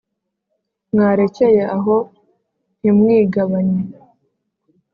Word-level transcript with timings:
Mwarecyeye 0.91 1.63
aho 1.77 1.95
ntimwigabanye 2.79 3.81